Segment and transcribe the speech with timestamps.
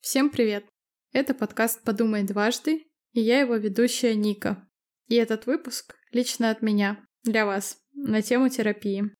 [0.00, 0.64] Всем привет!
[1.12, 4.66] Это подкаст «Подумай дважды» и я его ведущая Ника.
[5.08, 9.10] И этот выпуск лично от меня, для вас, на тему терапии.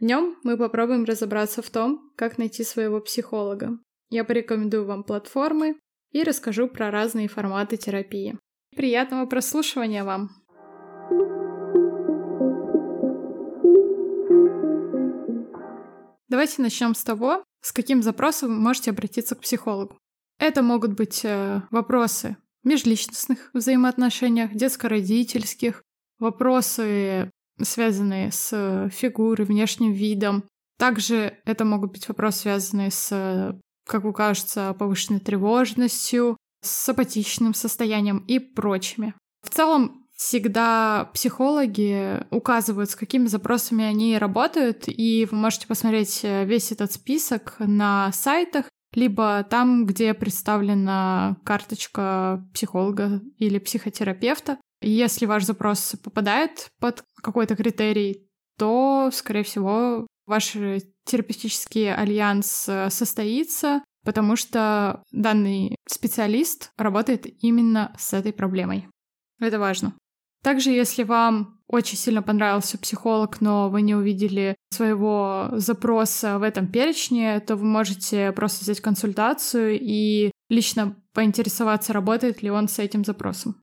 [0.00, 3.78] В нем мы попробуем разобраться в том, как найти своего психолога.
[4.08, 5.76] Я порекомендую вам платформы
[6.10, 8.38] и расскажу про разные форматы терапии.
[8.74, 10.45] Приятного прослушивания вам!
[16.28, 19.98] Давайте начнем с того, с каким запросом вы можете обратиться к психологу.
[20.38, 25.82] Это могут быть э, вопросы межличностных взаимоотношениях, детско-родительских,
[26.18, 27.30] вопросы,
[27.62, 30.44] связанные с фигурой, внешним видом.
[30.78, 38.18] Также это могут быть вопросы, связанные с, как вам кажется, повышенной тревожностью, с апатичным состоянием
[38.26, 39.14] и прочими.
[39.42, 46.72] В целом, всегда психологи указывают, с какими запросами они работают, и вы можете посмотреть весь
[46.72, 54.58] этот список на сайтах, либо там, где представлена карточка психолога или психотерапевта.
[54.80, 60.56] Если ваш запрос попадает под какой-то критерий, то, скорее всего, ваш
[61.04, 68.88] терапевтический альянс э, состоится, потому что данный специалист работает именно с этой проблемой.
[69.40, 69.94] Это важно.
[70.46, 76.68] Также, если вам очень сильно понравился психолог, но вы не увидели своего запроса в этом
[76.68, 83.04] перечне, то вы можете просто взять консультацию и лично поинтересоваться, работает ли он с этим
[83.04, 83.60] запросом.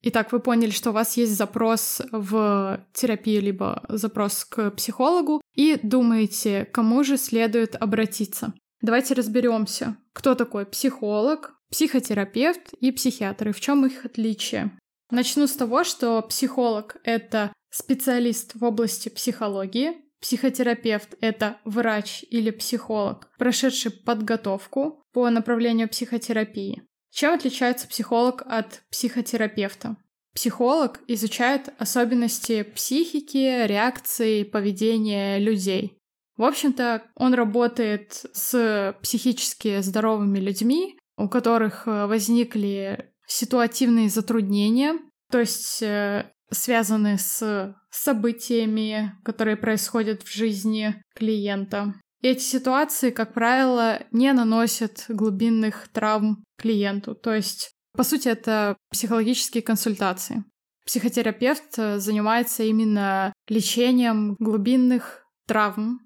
[0.00, 5.78] Итак, вы поняли, что у вас есть запрос в терапию, либо запрос к психологу, и
[5.82, 8.54] думаете, кому же следует обратиться.
[8.80, 14.76] Давайте разберемся, кто такой психолог, психотерапевт и психиатр, и в чем их отличие.
[15.10, 23.30] Начну с того, что психолог— это специалист в области психологии, психотерапевт— это врач или психолог,
[23.38, 26.82] прошедший подготовку по направлению психотерапии.
[27.10, 29.96] Чем отличается психолог от психотерапевта?
[30.34, 35.98] Психолог изучает особенности психики, реакции, поведения людей.
[36.36, 44.98] В общем-то, он работает с психически здоровыми людьми, у которых э, возникли ситуативные затруднения,
[45.30, 51.94] то есть э, связаны с событиями, которые происходят в жизни клиента.
[52.22, 57.14] И эти ситуации, как правило, не наносят глубинных травм клиенту.
[57.14, 60.44] То есть, по сути, это психологические консультации.
[60.86, 66.00] Психотерапевт э, занимается именно лечением глубинных травм,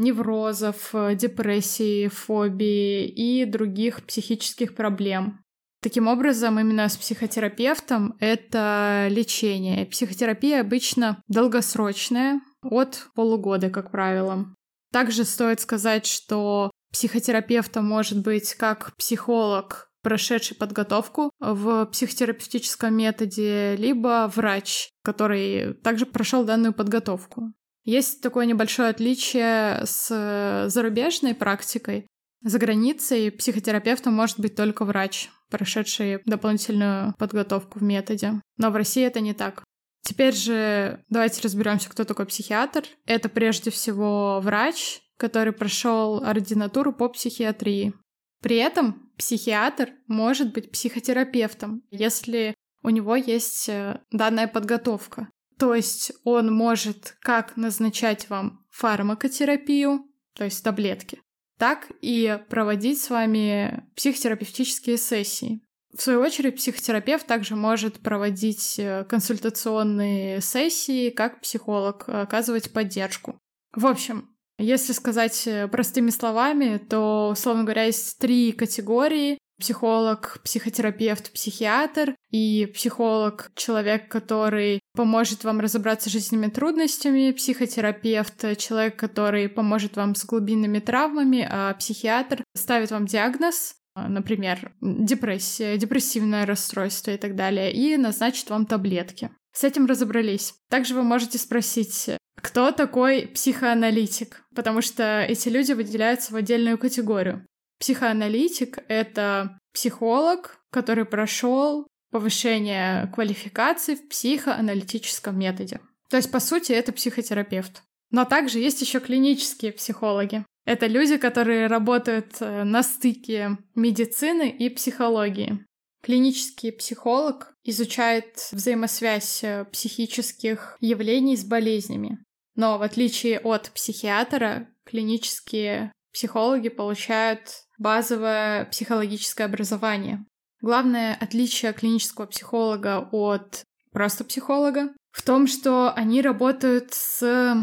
[0.00, 5.40] неврозов, э, депрессии, фобии и других психических проблем.
[5.82, 9.86] Таким образом, именно с психотерапевтом это лечение.
[9.86, 14.46] Психотерапия обычно долгосрочная, от полугода, как правило.
[14.92, 24.30] Также стоит сказать, что психотерапевтом может быть как психолог, прошедший подготовку в психотерапевтическом методе, либо
[24.34, 27.52] врач, который также прошел данную подготовку.
[27.90, 32.06] Есть такое небольшое отличие с зарубежной практикой.
[32.40, 38.34] За границей психотерапевтом может быть только врач, прошедший дополнительную подготовку в методе.
[38.58, 39.64] Но в России это не так.
[40.02, 42.84] Теперь же давайте разберемся, кто такой психиатр.
[43.06, 47.92] Это прежде всего врач, который прошел ординатуру по психиатрии.
[48.40, 55.28] При этом психиатр может быть психотерапевтом, если у него есть э, данная подготовка.
[55.60, 61.20] То есть он может как назначать вам фармакотерапию, то есть таблетки,
[61.58, 65.60] так и проводить с вами психотерапевтические сессии.
[65.94, 73.38] В свою очередь, психотерапевт также может проводить э, консультационные сессии, как психолог, оказывать поддержку.
[73.74, 81.32] В общем, если сказать э, простыми словами, то, условно говоря, есть три категории психолог, психотерапевт,
[81.32, 89.96] психиатр и психолог— человек, который поможет вам разобраться с жизненными трудностями, психотерапевт— человек, который поможет
[89.96, 97.36] вам с глубинными травмами, а психиатр ставит вам диагноз, например, депрессия, депрессивное расстройство и так
[97.36, 99.30] далее, и назначит вам таблетки.
[99.52, 100.54] С этим разобрались.
[100.68, 104.44] Также вы можете спросить, кто такой психоаналитик?
[104.54, 107.44] Потому что эти люди выделяются в отдельную категорию.
[107.80, 115.80] Психоаналитик— это психолог, который прошел повышение квалификации в психоаналитическом методе.
[116.10, 117.82] То есть, по сути, это психотерапевт.
[118.10, 120.44] Но также есть еще клинические психологи.
[120.66, 125.64] Это люди, которые работают э, на стыке медицины и психологии.
[126.02, 132.18] Клинический психолог изучает взаимосвязь э, психических явлений с болезнями.
[132.56, 140.24] Но в отличие от психиатра, клинические психологи получают базовое психологическое образование.
[140.60, 147.56] Главное отличие клинического психолога от просто психолога в том, что они работают с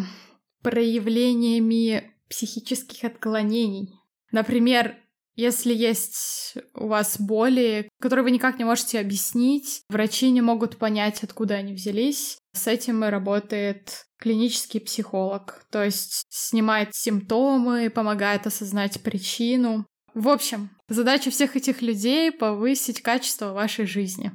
[0.63, 3.93] проявлениями психических отклонений.
[4.31, 4.97] Например,
[5.35, 11.23] если есть у вас боли, которые вы никак не можете объяснить, врачи не могут понять,
[11.23, 15.63] откуда они взялись, с этим и работает клинический психолог.
[15.71, 19.85] То есть снимает симптомы, помогает осознать причину.
[20.17, 24.31] В общем, задача всех этих людей— повысить качество вашей жизни.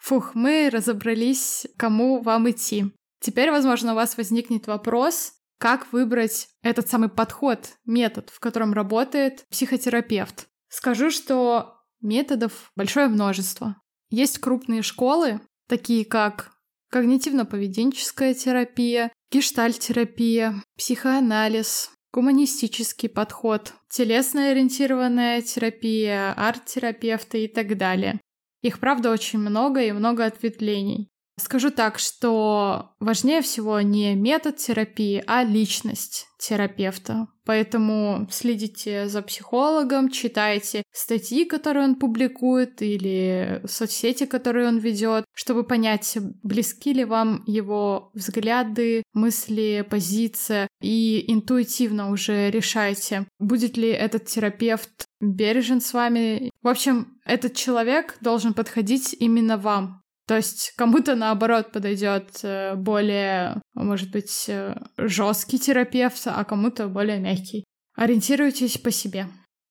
[0.00, 2.86] Фух, мы разобрались, кому вам идти.
[3.20, 9.46] Теперь, возможно, у вас возникнет вопрос, как выбрать этот самый подход, метод, в котором работает
[9.48, 10.48] психотерапевт.
[10.70, 13.76] Скажу, что методов большое множество.
[14.10, 16.50] Есть крупные школы, такие как
[16.92, 28.20] когнитивно-поведенческая терапия, гештальт-терапия, психоанализ, гуманистический подход, телесно-ориентированная терапия, арт-терапевты и так далее.
[28.60, 31.08] Их, правда, очень много и много ответвлений.
[31.38, 37.28] Скажу так, что важнее всего не метод терапии, а личность терапевта.
[37.44, 45.64] Поэтому следите за психологом, читайте статьи, которые он публикует, или соцсети, которые он ведет, чтобы
[45.64, 54.26] понять, близки ли вам его взгляды, мысли, позиция, и интуитивно уже решайте, будет ли этот
[54.26, 56.50] терапевт бережен с вами.
[56.62, 63.60] В общем, этот человек должен подходить именно вам, то есть кому-то наоборот подойдет э, более,
[63.74, 67.64] может быть, э, жесткий терапевт, а кому-то более мягкий.
[67.94, 69.26] Ориентируйтесь по себе.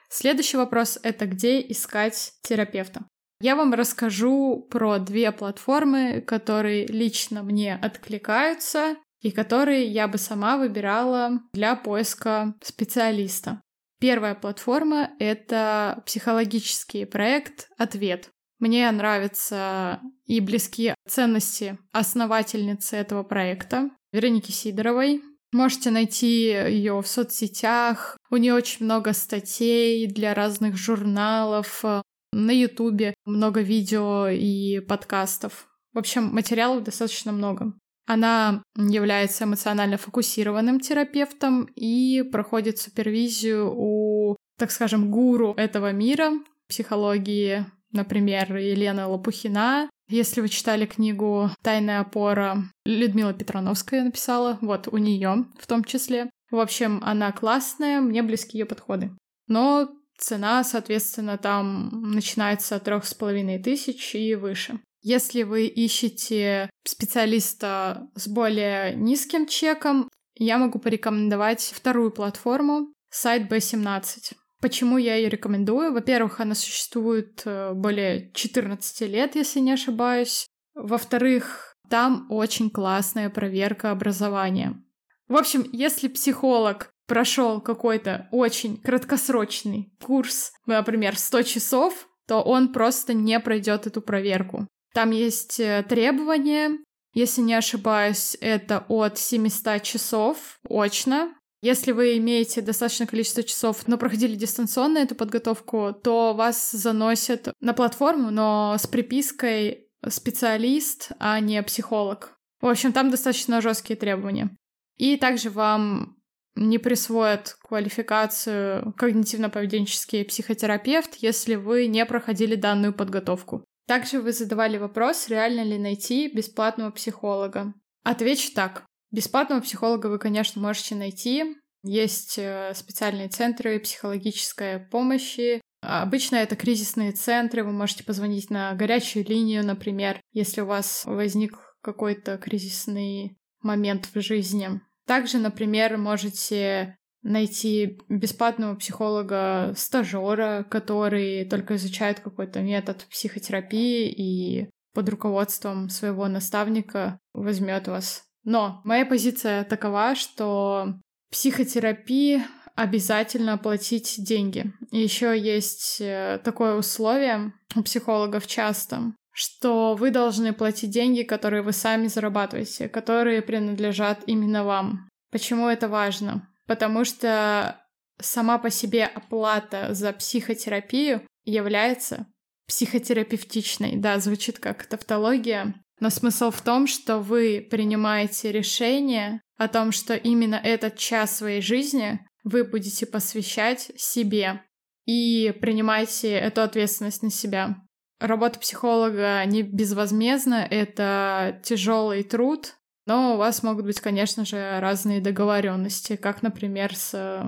[0.10, 3.06] Следующий вопрос— это где искать терапевта.
[3.40, 10.58] Я вам расскажу про две платформы, которые лично мне откликаются и которые я бы сама
[10.58, 13.62] выбирала для поиска специалиста.
[14.00, 18.30] Первая платформа— это психологический проект «Ответ».
[18.62, 25.24] Мне нравятся и близкие ценности основательницы этого проекта, Вероники Сидоровой.
[25.52, 28.18] Можете найти ее в соцсетях.
[28.30, 31.84] У нее очень много статей для разных журналов.
[32.32, 35.68] На Ютубе много видео и подкастов.
[35.94, 37.74] В общем, материалов достаточно много.
[38.06, 46.32] Она является эмоционально фокусированным терапевтом и проходит супервизию у, так скажем, гуру этого мира
[46.68, 49.90] психологии Например, Елена Лопухина.
[50.10, 56.30] Если вы читали книгу «Тайная опора», Людмила Петрановская написала, вот у нее в том числе.
[56.50, 59.12] В общем, она классная, мне близки ее подходы.
[59.48, 64.80] Но цена, соответственно, там начинается от трех с половиной тысяч и выше.
[65.02, 74.34] Если вы ищете специалиста с более низким чеком, я могу порекомендовать вторую платформу, сайт B17.
[74.62, 75.92] Почему я ее рекомендую?
[75.92, 80.46] Во-первых, она существует э, более 14 лет, если не ошибаюсь.
[80.76, 84.82] Во-вторых, там очень классная проверка образования.
[85.28, 93.14] В общем, если психолог прошел какой-то очень краткосрочный курс, например, 100 часов, то он просто
[93.14, 94.68] не пройдет эту проверку.
[94.94, 96.78] Там есть э, требования,
[97.14, 103.98] если не ошибаюсь, это от 700 часов очно, если вы имеете достаточное количество часов, но
[103.98, 111.62] проходили дистанционно эту подготовку, то вас заносят на платформу, но с припиской специалист, а не
[111.62, 112.38] психолог.
[112.62, 114.56] В общем, там достаточно жесткие требования.
[114.98, 116.18] И также вам
[116.56, 123.64] не присвоят квалификацию когнитивно-поведенческий психотерапевт, если вы не проходили данную подготовку.
[123.88, 127.74] Также вы задавали вопрос, реально ли найти бесплатного психолога.
[128.04, 128.86] Отвечу так.
[129.12, 131.56] Бесплатного психолога вы, конечно, можете найти.
[131.84, 135.62] Есть э, специальные центры психологической помощи.
[135.82, 137.64] Обычно это кризисные центры.
[137.64, 144.22] Вы можете позвонить на горячую линию, например, если у вас возник какой-то кризисный момент в
[144.22, 144.82] жизни.
[145.08, 155.10] Также, например, можете найти бесплатного психолога стажера, который только изучает какой-то метод психотерапии и под
[155.10, 160.96] руководством своего наставника возьмет вас но моя позиция такова, что
[161.32, 162.44] психотерапии
[162.76, 164.74] обязательно платить деньги.
[164.92, 171.74] Еще есть э, такое условие у психологов часто, что вы должны платить деньги, которые вы
[171.74, 175.10] сами зарабатываете, которые принадлежат именно вам.
[175.32, 176.48] Почему это важно?
[176.68, 177.80] Потому что
[178.20, 182.28] сама по себе оплата за психотерапию является
[182.68, 183.98] психотерапевтичной.
[183.98, 190.16] Да, звучит как тавтология, но смысл в том, что вы принимаете решение о том, что
[190.16, 194.64] именно этот час своей жизни вы будете посвящать себе
[195.06, 197.78] и принимаете эту ответственность на себя.
[198.20, 205.22] Работа психолога не безвозмездна, это тяжелый труд, но у вас могут быть, конечно же, разные
[205.22, 207.46] договоренности, как, например, с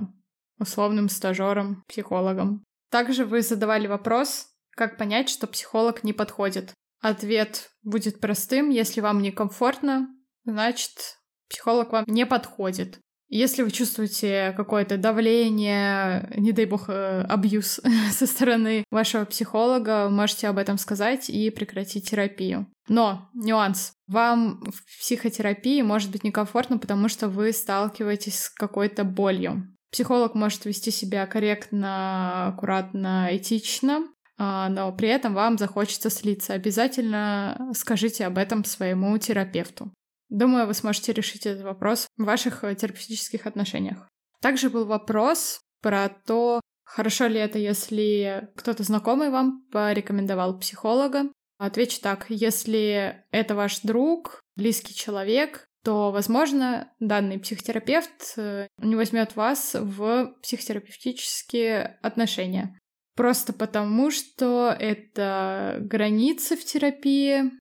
[0.60, 2.62] условным стажером, психологом.
[2.90, 4.46] Также вы задавали вопрос,
[4.76, 6.72] как понять, что психолог не подходит.
[7.04, 8.70] Ответ будет простым.
[8.70, 10.08] Если вам некомфортно,
[10.46, 11.18] значит,
[11.50, 12.98] психолог вам не подходит.
[13.28, 20.48] Если вы чувствуете какое-то давление, не дай бог, э, абьюз со стороны вашего психолога, можете
[20.48, 22.72] об этом сказать и прекратить терапию.
[22.88, 23.92] Но нюанс.
[24.06, 29.68] Вам в психотерапии может быть некомфортно, потому что вы сталкиваетесь с какой-то болью.
[29.92, 36.54] Психолог может вести себя корректно, аккуратно, этично, но при этом вам захочется слиться.
[36.54, 39.92] Обязательно скажите об этом своему терапевту.
[40.28, 44.08] Думаю, вы сможете решить этот вопрос в ваших э, терапевтических отношениях.
[44.40, 51.30] Также был вопрос про то, хорошо ли это, если кто-то знакомый вам порекомендовал психолога.
[51.58, 59.36] Отвечу так, если это ваш друг, близкий человек, то, возможно, данный психотерапевт э, не возьмет
[59.36, 62.78] вас в психотерапевтические отношения.
[63.16, 67.52] Просто потому, что это границы в терапии,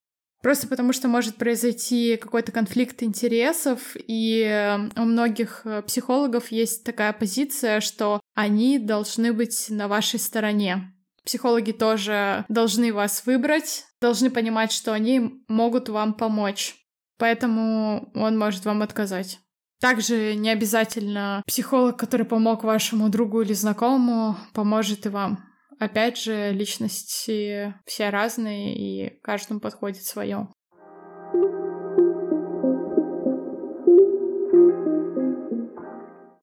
[0.43, 6.83] Просто потому, что может произойти какой-то конфликт интересов, и э, у многих э, психологов есть
[6.83, 10.93] такая позиция, что они должны быть на вашей стороне.
[11.24, 16.75] Психологи тоже должны вас выбрать, должны понимать, что они могут вам помочь.
[17.17, 19.39] Поэтому он может вам отказать.
[19.84, 25.44] Также не обязательно психолог, который помог вашему другу или знакомому, поможет и вам.
[25.78, 30.48] Опять же, личности все разные, и каждому подходит свое.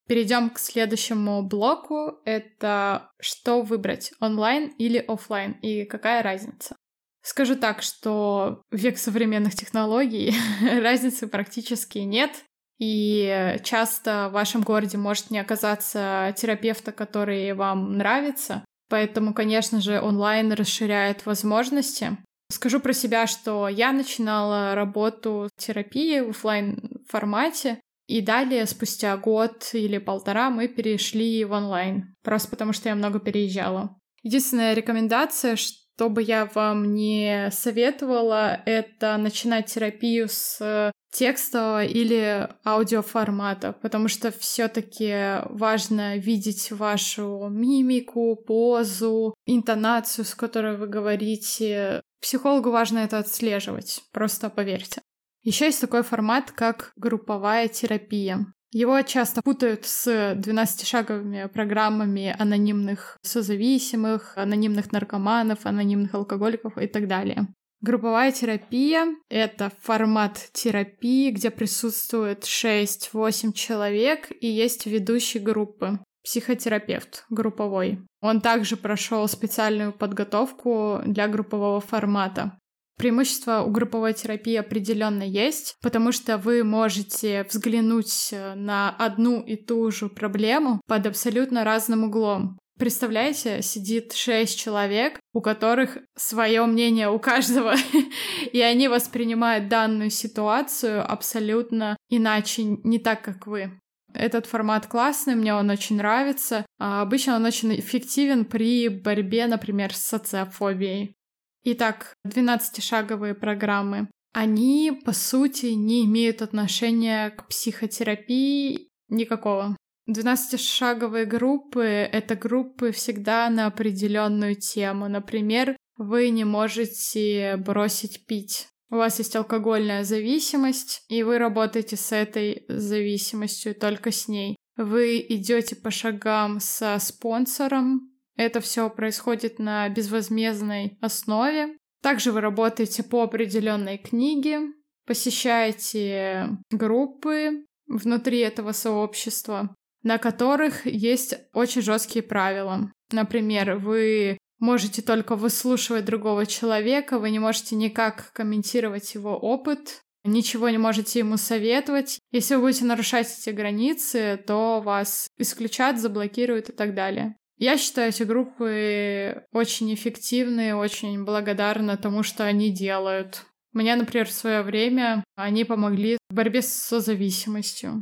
[0.07, 2.19] Перейдем к следующему блоку.
[2.25, 6.75] Это что выбрать, онлайн или офлайн, и какая разница?
[7.23, 10.31] Скажу так, что век современных технологий
[10.61, 12.43] разницы практически нет.
[12.83, 18.65] И часто в вашем городе может не оказаться терапевта, который вам нравится.
[18.89, 22.17] Поэтому, конечно же, онлайн расширяет возможности.
[22.51, 29.69] Скажу про себя, что я начинала работу терапии в офлайн формате, и далее, спустя год
[29.71, 33.95] или полтора, мы перешли в онлайн, просто потому что я много переезжала.
[34.23, 35.77] Единственная рекомендация, что
[36.09, 45.41] бы я вам не советовала, это начинать терапию с текстового или аудиоформата, потому что все-таки
[45.49, 52.01] важно видеть вашу мимику, позу, интонацию, с которой вы говорите.
[52.21, 55.01] Психологу важно это отслеживать, просто поверьте.
[55.43, 58.45] Еще есть такой формат, как групповая терапия.
[58.71, 67.47] Его часто путают с 12-шаговыми программами анонимных созависимых, анонимных наркоманов, анонимных алкоголиков и так далее.
[67.81, 75.99] Групповая терапия— это формат терапии, где присутствует 6-8 человек и есть ведущий группы.
[76.23, 77.99] Психотерапевт групповой.
[78.21, 82.59] Он также прошел специальную подготовку для группового формата.
[82.97, 89.89] Преимущество у групповой терапии определенно есть, потому что вы можете взглянуть на одну и ту
[89.91, 92.59] же проблему под абсолютно разным углом.
[92.81, 97.75] Представляете, сидит шесть человек, у которых свое мнение у каждого,
[98.51, 103.79] и они воспринимают данную ситуацию абсолютно иначе, не так, как вы.
[104.13, 106.65] Этот формат классный, мне он очень нравится.
[106.79, 111.15] А обычно он очень эффективен при борьбе, например, с социофобией.
[111.63, 114.09] Итак, 12-шаговые программы.
[114.33, 119.75] Они, по сути, не имеют отношения к психотерапии никакого.
[120.09, 125.07] 12-шаговые группы— это группы всегда на определенную тему.
[125.07, 128.67] Например, вы не можете бросить пить.
[128.89, 134.55] У вас есть алкогольная зависимость, и вы работаете с этой зависимостью, только с ней.
[134.77, 138.10] Вы идете по шагам со спонсором.
[138.35, 141.77] Это все происходит на безвозмездной основе.
[142.01, 144.61] Также вы работаете по определенной книге,
[145.05, 152.91] посещаете группы внутри этого сообщества на которых есть очень жесткие правила.
[153.11, 160.69] Например, вы можете только выслушивать другого человека, вы не можете никак комментировать его опыт, ничего
[160.69, 162.19] не можете ему советовать.
[162.31, 167.35] Если вы будете нарушать эти границы, то вас исключат, заблокируют и так далее.
[167.61, 173.45] Я считаю эти группы очень эффективные, очень благодарна тому, что они делают.
[173.71, 178.01] Мне, например, в свое время они помогли в борьбе с созависимостью.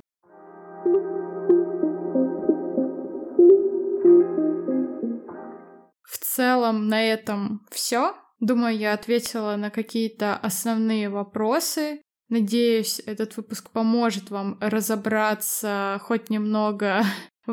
[6.04, 8.16] В целом на этом все.
[8.40, 12.02] Думаю, я ответила на какие-то основные вопросы.
[12.30, 17.04] Надеюсь, этот выпуск поможет вам разобраться хоть немного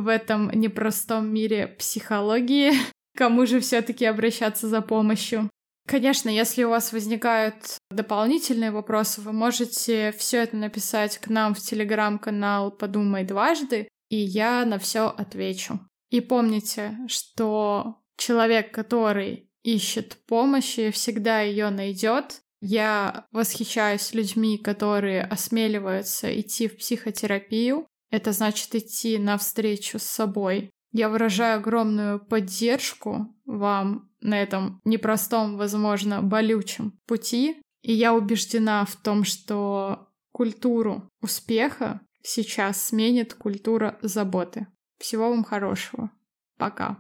[0.01, 2.73] в этом непростом мире психологии.
[3.17, 5.51] Кому же все-таки обращаться за помощью?
[5.87, 11.61] Конечно, если у вас возникают дополнительные вопросы, вы можете все это написать к нам в
[11.61, 15.81] телеграм-канал «Подумай дважды», и я на все отвечу.
[16.11, 22.41] И помните, что человек, который ищет помощи, всегда ее найдет.
[22.61, 27.87] Я восхищаюсь людьми, которые осмеливаются идти в психотерапию.
[28.17, 30.71] Это значит идти навстречу с собой.
[30.91, 37.61] Я выражаю огромную поддержку вам на этом непростом, возможно, болючем пути.
[37.83, 44.67] И я убеждена в том, что культуру успеха сейчас сменит культура заботы.
[44.99, 46.11] Всего вам хорошего.
[46.57, 46.99] Пока.